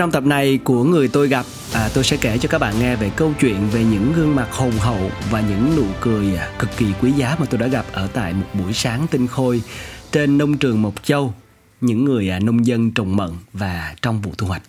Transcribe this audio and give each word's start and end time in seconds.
trong 0.00 0.10
tập 0.10 0.24
này 0.24 0.58
của 0.64 0.84
người 0.84 1.08
tôi 1.08 1.28
gặp 1.28 1.46
à, 1.74 1.88
tôi 1.94 2.04
sẽ 2.04 2.16
kể 2.20 2.38
cho 2.38 2.48
các 2.48 2.58
bạn 2.58 2.74
nghe 2.80 2.96
về 2.96 3.10
câu 3.16 3.32
chuyện 3.40 3.68
về 3.72 3.84
những 3.84 4.12
gương 4.16 4.36
mặt 4.36 4.48
hồn 4.52 4.72
hậu 4.78 5.10
và 5.30 5.40
những 5.40 5.76
nụ 5.76 5.84
cười 6.00 6.36
à, 6.36 6.52
cực 6.58 6.70
kỳ 6.76 6.86
quý 7.00 7.12
giá 7.12 7.36
mà 7.40 7.46
tôi 7.50 7.60
đã 7.60 7.66
gặp 7.66 7.86
ở 7.92 8.08
tại 8.12 8.32
một 8.32 8.46
buổi 8.54 8.72
sáng 8.72 9.06
tinh 9.10 9.26
khôi 9.26 9.62
trên 10.12 10.38
nông 10.38 10.58
trường 10.58 10.82
Mộc 10.82 11.04
Châu. 11.04 11.34
Những 11.80 12.04
người 12.04 12.30
à, 12.30 12.38
nông 12.38 12.66
dân 12.66 12.90
trồng 12.90 13.16
mận 13.16 13.30
và 13.52 13.94
trong 14.02 14.20
vụ 14.20 14.32
thu 14.38 14.46
hoạch. 14.46 14.62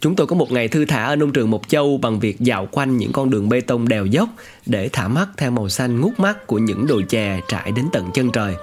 Chúng 0.00 0.16
tôi 0.16 0.26
có 0.26 0.36
một 0.36 0.52
ngày 0.52 0.68
thư 0.68 0.84
thả 0.84 1.04
ở 1.04 1.16
nông 1.16 1.32
trường 1.32 1.50
Mộc 1.50 1.68
Châu 1.68 1.98
bằng 2.02 2.20
việc 2.20 2.40
dạo 2.40 2.68
quanh 2.70 2.96
những 2.96 3.12
con 3.12 3.30
đường 3.30 3.48
bê 3.48 3.60
tông 3.60 3.88
đèo 3.88 4.06
dốc 4.06 4.28
để 4.66 4.88
thả 4.92 5.08
mắt 5.08 5.28
theo 5.36 5.50
màu 5.50 5.68
xanh 5.68 6.00
ngút 6.00 6.20
mắt 6.20 6.46
của 6.46 6.58
những 6.58 6.86
đồi 6.86 7.04
chè 7.08 7.40
trải 7.48 7.72
đến 7.76 7.84
tận 7.92 8.10
chân 8.14 8.32
trời 8.32 8.54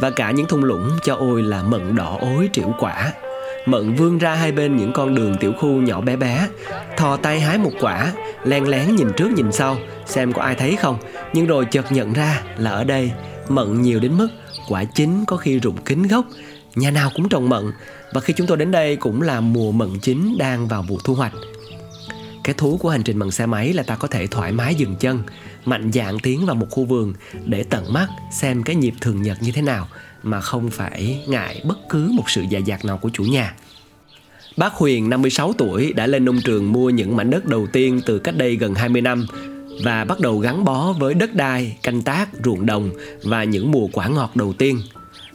và 0.00 0.10
cả 0.10 0.30
những 0.30 0.46
thung 0.46 0.64
lũng 0.64 0.90
cho 1.04 1.14
ôi 1.14 1.42
là 1.42 1.62
mận 1.62 1.96
đỏ 1.96 2.18
ối 2.20 2.48
triệu 2.52 2.74
quả. 2.78 3.12
Mận 3.66 3.94
vươn 3.94 4.18
ra 4.18 4.34
hai 4.34 4.52
bên 4.52 4.76
những 4.76 4.92
con 4.92 5.14
đường 5.14 5.36
tiểu 5.40 5.52
khu 5.52 5.68
nhỏ 5.68 6.00
bé 6.00 6.16
bé, 6.16 6.48
thò 6.96 7.16
tay 7.16 7.40
hái 7.40 7.58
một 7.58 7.72
quả, 7.80 8.12
len 8.44 8.68
lén 8.68 8.96
nhìn 8.96 9.08
trước 9.16 9.30
nhìn 9.30 9.52
sau 9.52 9.76
xem 10.06 10.32
có 10.32 10.42
ai 10.42 10.54
thấy 10.54 10.76
không, 10.76 10.98
nhưng 11.32 11.46
rồi 11.46 11.64
chợt 11.64 11.92
nhận 11.92 12.12
ra 12.12 12.42
là 12.58 12.70
ở 12.70 12.84
đây 12.84 13.12
mận 13.48 13.82
nhiều 13.82 14.00
đến 14.00 14.18
mức 14.18 14.28
quả 14.68 14.84
chín 14.84 15.24
có 15.26 15.36
khi 15.36 15.58
rụng 15.58 15.76
kín 15.84 16.02
gốc, 16.02 16.24
nhà 16.76 16.90
nào 16.90 17.10
cũng 17.14 17.28
trồng 17.28 17.48
mận 17.48 17.72
và 18.12 18.20
khi 18.20 18.34
chúng 18.36 18.46
tôi 18.46 18.56
đến 18.56 18.70
đây 18.70 18.96
cũng 18.96 19.22
là 19.22 19.40
mùa 19.40 19.72
mận 19.72 19.98
chín 19.98 20.36
đang 20.38 20.68
vào 20.68 20.82
vụ 20.82 20.98
thu 21.04 21.14
hoạch. 21.14 21.32
Cái 22.44 22.54
thú 22.58 22.76
của 22.76 22.88
hành 22.88 23.02
trình 23.02 23.18
bằng 23.18 23.30
xe 23.30 23.46
máy 23.46 23.72
là 23.72 23.82
ta 23.82 23.96
có 23.96 24.08
thể 24.08 24.26
thoải 24.26 24.52
mái 24.52 24.74
dừng 24.74 24.96
chân, 24.96 25.22
mạnh 25.64 25.90
dạn 25.92 26.18
tiến 26.22 26.46
vào 26.46 26.56
một 26.56 26.66
khu 26.70 26.84
vườn 26.84 27.14
để 27.44 27.62
tận 27.62 27.92
mắt 27.92 28.08
xem 28.32 28.62
cái 28.62 28.76
nhịp 28.76 28.94
thường 29.00 29.22
nhật 29.22 29.42
như 29.42 29.52
thế 29.52 29.62
nào 29.62 29.88
mà 30.22 30.40
không 30.40 30.70
phải 30.70 31.24
ngại 31.28 31.62
bất 31.64 31.78
cứ 31.88 32.10
một 32.14 32.30
sự 32.30 32.44
dè 32.50 32.60
dặt 32.60 32.84
nào 32.84 32.98
của 32.98 33.10
chủ 33.12 33.24
nhà. 33.24 33.54
Bác 34.56 34.72
Huyền 34.72 35.10
56 35.10 35.52
tuổi 35.52 35.92
đã 35.92 36.06
lên 36.06 36.24
nông 36.24 36.40
trường 36.44 36.72
mua 36.72 36.90
những 36.90 37.16
mảnh 37.16 37.30
đất 37.30 37.44
đầu 37.44 37.66
tiên 37.72 38.00
từ 38.06 38.18
cách 38.18 38.36
đây 38.36 38.56
gần 38.56 38.74
20 38.74 39.02
năm 39.02 39.26
và 39.84 40.04
bắt 40.04 40.20
đầu 40.20 40.38
gắn 40.38 40.64
bó 40.64 40.92
với 40.92 41.14
đất 41.14 41.34
đai, 41.34 41.78
canh 41.82 42.02
tác, 42.02 42.28
ruộng 42.44 42.66
đồng 42.66 42.90
và 43.22 43.44
những 43.44 43.72
mùa 43.72 43.88
quả 43.92 44.08
ngọt 44.08 44.36
đầu 44.36 44.52
tiên– 44.52 44.80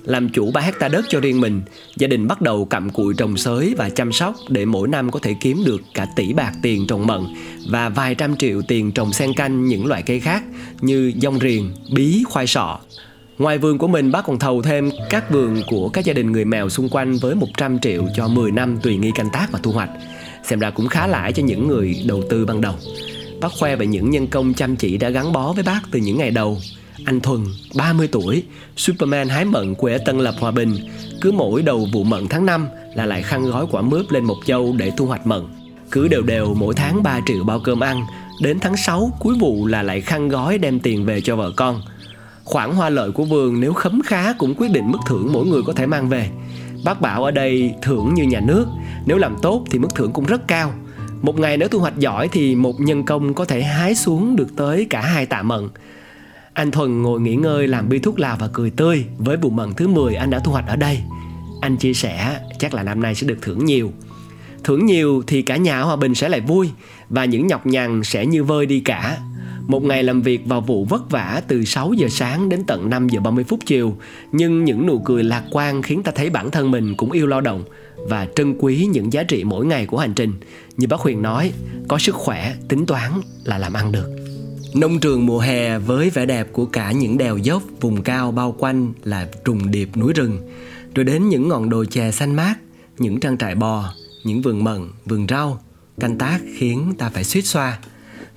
làm 0.05 0.29
chủ 0.29 0.51
3 0.51 0.61
hecta 0.61 0.87
đất 0.87 1.05
cho 1.09 1.19
riêng 1.19 1.41
mình, 1.41 1.61
gia 1.97 2.07
đình 2.07 2.27
bắt 2.27 2.41
đầu 2.41 2.65
cặm 2.65 2.89
cụi 2.89 3.13
trồng 3.17 3.37
sới 3.37 3.75
và 3.77 3.89
chăm 3.89 4.11
sóc 4.11 4.35
để 4.49 4.65
mỗi 4.65 4.87
năm 4.87 5.11
có 5.11 5.19
thể 5.19 5.35
kiếm 5.41 5.63
được 5.65 5.81
cả 5.93 6.07
tỷ 6.15 6.33
bạc 6.33 6.51
tiền 6.61 6.87
trồng 6.87 7.07
mận 7.07 7.21
và 7.69 7.89
vài 7.89 8.15
trăm 8.15 8.37
triệu 8.37 8.61
tiền 8.61 8.91
trồng 8.91 9.13
sen 9.13 9.33
canh 9.33 9.65
những 9.65 9.85
loại 9.85 10.01
cây 10.01 10.19
khác 10.19 10.43
như 10.81 11.13
dông 11.21 11.39
riềng, 11.39 11.71
bí, 11.95 12.23
khoai 12.27 12.47
sọ. 12.47 12.79
Ngoài 13.37 13.57
vườn 13.57 13.77
của 13.77 13.87
mình, 13.87 14.11
bác 14.11 14.25
còn 14.25 14.39
thầu 14.39 14.61
thêm 14.61 14.89
các 15.09 15.31
vườn 15.31 15.61
của 15.67 15.89
các 15.89 16.05
gia 16.05 16.13
đình 16.13 16.31
người 16.31 16.45
mèo 16.45 16.69
xung 16.69 16.89
quanh 16.89 17.17
với 17.17 17.35
100 17.35 17.79
triệu 17.79 18.07
cho 18.15 18.27
10 18.27 18.51
năm 18.51 18.77
tùy 18.83 18.97
nghi 18.97 19.11
canh 19.15 19.29
tác 19.33 19.47
và 19.51 19.59
thu 19.63 19.71
hoạch. 19.71 19.89
Xem 20.43 20.59
ra 20.59 20.69
cũng 20.69 20.87
khá 20.87 21.07
lãi 21.07 21.33
cho 21.33 21.43
những 21.43 21.67
người 21.67 21.95
đầu 22.07 22.23
tư 22.29 22.45
ban 22.45 22.61
đầu. 22.61 22.75
Bác 23.41 23.51
khoe 23.59 23.75
về 23.75 23.87
những 23.87 24.09
nhân 24.09 24.27
công 24.27 24.53
chăm 24.53 24.75
chỉ 24.75 24.97
đã 24.97 25.09
gắn 25.09 25.33
bó 25.33 25.53
với 25.53 25.63
bác 25.63 25.79
từ 25.91 25.99
những 25.99 26.17
ngày 26.17 26.31
đầu 26.31 26.57
anh 27.05 27.21
Thuần, 27.21 27.39
30 27.75 28.09
tuổi, 28.11 28.43
Superman 28.77 29.29
hái 29.29 29.45
mận 29.45 29.75
quê 29.75 29.93
ở 29.93 29.99
Tân 30.05 30.19
Lập 30.19 30.35
Hòa 30.39 30.51
Bình, 30.51 30.75
cứ 31.21 31.31
mỗi 31.31 31.61
đầu 31.61 31.87
vụ 31.93 32.03
mận 32.03 32.27
tháng 32.27 32.45
5 32.45 32.67
là 32.95 33.05
lại 33.05 33.21
khăn 33.21 33.45
gói 33.45 33.65
quả 33.71 33.81
mướp 33.81 34.11
lên 34.11 34.23
một 34.23 34.37
châu 34.45 34.75
để 34.77 34.91
thu 34.97 35.05
hoạch 35.05 35.27
mận. 35.27 35.41
Cứ 35.91 36.07
đều 36.07 36.21
đều 36.21 36.53
mỗi 36.53 36.73
tháng 36.73 37.03
3 37.03 37.19
triệu 37.25 37.43
bao 37.43 37.59
cơm 37.59 37.79
ăn, 37.79 38.01
đến 38.41 38.59
tháng 38.59 38.77
6 38.77 39.11
cuối 39.19 39.35
vụ 39.39 39.67
là 39.67 39.83
lại 39.83 40.01
khăn 40.01 40.29
gói 40.29 40.57
đem 40.57 40.79
tiền 40.79 41.05
về 41.05 41.21
cho 41.21 41.35
vợ 41.35 41.51
con. 41.55 41.81
Khoản 42.43 42.71
hoa 42.71 42.89
lợi 42.89 43.11
của 43.11 43.23
vườn 43.23 43.59
nếu 43.59 43.73
khấm 43.73 44.01
khá 44.05 44.33
cũng 44.33 44.55
quyết 44.55 44.71
định 44.71 44.91
mức 44.91 44.99
thưởng 45.07 45.33
mỗi 45.33 45.45
người 45.45 45.61
có 45.65 45.73
thể 45.73 45.85
mang 45.85 46.09
về. 46.09 46.29
Bác 46.85 47.01
bảo 47.01 47.23
ở 47.23 47.31
đây 47.31 47.73
thưởng 47.81 48.13
như 48.13 48.23
nhà 48.23 48.39
nước, 48.39 48.65
nếu 49.05 49.17
làm 49.17 49.35
tốt 49.41 49.63
thì 49.69 49.79
mức 49.79 49.95
thưởng 49.95 50.11
cũng 50.13 50.25
rất 50.25 50.47
cao. 50.47 50.73
Một 51.21 51.39
ngày 51.39 51.57
nếu 51.57 51.67
thu 51.67 51.79
hoạch 51.79 51.97
giỏi 51.97 52.29
thì 52.31 52.55
một 52.55 52.79
nhân 52.79 53.05
công 53.05 53.33
có 53.33 53.45
thể 53.45 53.63
hái 53.63 53.95
xuống 53.95 54.35
được 54.35 54.55
tới 54.55 54.87
cả 54.89 55.01
hai 55.01 55.25
tạ 55.25 55.41
mận. 55.41 55.69
Anh 56.53 56.71
Thuần 56.71 57.01
ngồi 57.01 57.21
nghỉ 57.21 57.35
ngơi 57.35 57.67
làm 57.67 57.89
bi 57.89 57.99
thuốc 57.99 58.19
lào 58.19 58.37
và 58.39 58.49
cười 58.53 58.69
tươi 58.69 59.05
với 59.17 59.37
vụ 59.37 59.49
mận 59.49 59.73
thứ 59.73 59.87
10 59.87 60.15
anh 60.15 60.29
đã 60.29 60.39
thu 60.39 60.51
hoạch 60.51 60.67
ở 60.67 60.75
đây. 60.75 60.99
Anh 61.61 61.77
chia 61.77 61.93
sẻ 61.93 62.39
chắc 62.59 62.73
là 62.73 62.83
năm 62.83 63.01
nay 63.01 63.15
sẽ 63.15 63.27
được 63.27 63.37
thưởng 63.41 63.65
nhiều. 63.65 63.91
Thưởng 64.63 64.85
nhiều 64.85 65.23
thì 65.27 65.41
cả 65.41 65.57
nhà 65.57 65.81
Hòa 65.81 65.95
Bình 65.95 66.15
sẽ 66.15 66.29
lại 66.29 66.41
vui 66.41 66.69
và 67.09 67.25
những 67.25 67.47
nhọc 67.47 67.65
nhằn 67.65 68.03
sẽ 68.03 68.25
như 68.25 68.43
vơi 68.43 68.65
đi 68.65 68.79
cả. 68.79 69.17
Một 69.67 69.83
ngày 69.83 70.03
làm 70.03 70.21
việc 70.21 70.45
vào 70.45 70.61
vụ 70.61 70.85
vất 70.85 71.09
vả 71.09 71.41
từ 71.47 71.65
6 71.65 71.93
giờ 71.93 72.07
sáng 72.09 72.49
đến 72.49 72.63
tận 72.67 72.89
5 72.89 73.09
giờ 73.09 73.19
30 73.19 73.43
phút 73.43 73.59
chiều, 73.65 73.97
nhưng 74.31 74.65
những 74.65 74.85
nụ 74.85 74.99
cười 74.99 75.23
lạc 75.23 75.43
quan 75.51 75.81
khiến 75.81 76.03
ta 76.03 76.11
thấy 76.15 76.29
bản 76.29 76.51
thân 76.51 76.71
mình 76.71 76.95
cũng 76.97 77.11
yêu 77.11 77.27
lao 77.27 77.41
động 77.41 77.63
và 77.97 78.27
trân 78.35 78.57
quý 78.59 78.87
những 78.91 79.13
giá 79.13 79.23
trị 79.23 79.43
mỗi 79.43 79.65
ngày 79.65 79.85
của 79.85 79.97
hành 79.97 80.13
trình. 80.13 80.33
Như 80.77 80.87
bác 80.87 80.99
Huyền 80.99 81.21
nói, 81.21 81.51
có 81.87 81.97
sức 81.97 82.15
khỏe, 82.15 82.53
tính 82.69 82.85
toán 82.85 83.11
là 83.43 83.57
làm 83.57 83.73
ăn 83.73 83.91
được. 83.91 84.20
Nông 84.73 84.99
trường 84.99 85.25
mùa 85.25 85.39
hè 85.39 85.77
với 85.79 86.09
vẻ 86.09 86.25
đẹp 86.25 86.47
của 86.53 86.65
cả 86.65 86.91
những 86.91 87.17
đèo 87.17 87.37
dốc, 87.37 87.63
vùng 87.81 88.03
cao 88.03 88.31
bao 88.31 88.55
quanh 88.57 88.93
là 89.03 89.29
trùng 89.45 89.71
điệp 89.71 89.97
núi 89.97 90.13
rừng, 90.13 90.37
rồi 90.95 91.03
đến 91.03 91.29
những 91.29 91.47
ngọn 91.49 91.69
đồi 91.69 91.85
chè 91.85 92.11
xanh 92.11 92.35
mát, 92.35 92.55
những 92.97 93.19
trang 93.19 93.37
trại 93.37 93.55
bò, 93.55 93.93
những 94.23 94.41
vườn 94.41 94.63
mận, 94.63 94.89
vườn 95.05 95.27
rau, 95.29 95.61
canh 95.99 96.17
tác 96.17 96.39
khiến 96.57 96.93
ta 96.97 97.09
phải 97.09 97.23
suýt 97.23 97.41
xoa. 97.41 97.79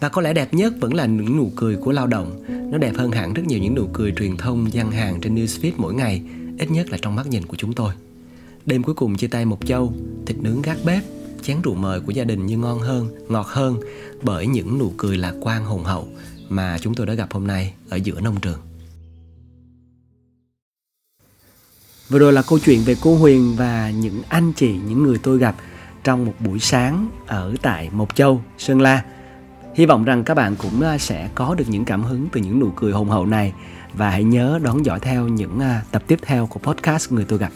Và 0.01 0.09
có 0.09 0.23
lẽ 0.23 0.33
đẹp 0.33 0.55
nhất 0.55 0.75
vẫn 0.81 0.95
là 0.95 1.07
những 1.07 1.37
nụ 1.37 1.53
cười 1.57 1.77
của 1.77 1.93
lao 1.93 2.07
động. 2.07 2.43
Nó 2.71 2.79
đẹp 2.79 2.93
hơn 2.97 3.11
hẳn 3.11 3.35
rất 3.35 3.43
nhiều 3.47 3.59
những 3.59 3.75
nụ 3.75 3.87
cười 3.93 4.13
truyền 4.19 4.37
thông 4.37 4.73
gian 4.73 4.91
hàng 4.91 5.21
trên 5.21 5.35
newsfeed 5.35 5.73
mỗi 5.77 5.95
ngày, 5.95 6.23
ít 6.59 6.71
nhất 6.71 6.91
là 6.91 6.99
trong 7.03 7.17
mắt 7.17 7.27
nhìn 7.27 7.47
của 7.47 7.57
chúng 7.57 7.73
tôi. 7.73 7.95
Đêm 8.67 8.83
cuối 8.83 8.95
cùng 8.95 9.17
chia 9.17 9.27
tay 9.27 9.45
một 9.45 9.67
châu, 9.67 9.95
thịt 10.27 10.37
nướng 10.41 10.63
gác 10.63 10.79
bếp, 10.85 11.03
chén 11.45 11.63
rượu 11.63 11.75
mời 11.75 12.01
của 12.01 12.13
gia 12.13 12.25
đình 12.25 12.47
như 12.47 12.59
ngon 12.59 12.81
hơn, 12.81 13.09
ngọt 13.29 13.47
hơn 13.47 13.81
bởi 14.23 14.47
những 14.47 14.79
nụ 14.79 14.93
cười 14.97 15.17
lạc 15.17 15.35
quan 15.41 15.65
hùng 15.65 15.85
hậu 15.85 16.09
mà 16.49 16.79
chúng 16.81 16.95
tôi 16.95 17.07
đã 17.07 17.15
gặp 17.15 17.33
hôm 17.33 17.47
nay 17.47 17.75
ở 17.89 17.97
giữa 17.97 18.21
nông 18.21 18.41
trường. 18.41 18.59
Vừa 22.09 22.19
rồi 22.19 22.33
là 22.33 22.43
câu 22.43 22.59
chuyện 22.59 22.81
về 22.85 22.97
cô 23.03 23.17
Huyền 23.17 23.55
và 23.57 23.91
những 23.91 24.23
anh 24.29 24.53
chị, 24.53 24.77
những 24.89 25.03
người 25.03 25.19
tôi 25.19 25.39
gặp 25.39 25.57
trong 26.05 26.25
một 26.25 26.35
buổi 26.41 26.59
sáng 26.59 27.11
ở 27.27 27.55
tại 27.63 27.91
Mộc 27.93 28.17
Châu, 28.17 28.43
Sơn 28.59 28.81
La. 28.81 29.05
Hy 29.75 29.87
vọng 29.87 30.05
rằng 30.05 30.25
các 30.25 30.35
bạn 30.35 30.57
cũng 30.57 30.81
à, 30.81 30.99
sẽ 30.99 31.29
có 31.35 31.55
được 31.55 31.65
những 31.69 31.85
cảm 31.85 32.03
hứng 32.03 32.29
từ 32.33 32.41
những 32.41 32.61
nụ 32.61 32.71
cười 32.77 32.93
hùng 32.93 33.09
hậu 33.09 33.27
này 33.27 33.53
và 33.93 34.11
hãy 34.11 34.25
nhớ 34.25 34.59
đón 34.63 34.85
dõi 34.85 35.01
theo 35.01 35.29
những 35.29 35.61
à, 35.61 35.83
tập 35.91 36.03
tiếp 36.07 36.19
theo 36.23 36.47
của 36.47 36.61
podcast 36.61 37.13
Người 37.13 37.25
tôi 37.25 37.39
gặp. 37.39 37.51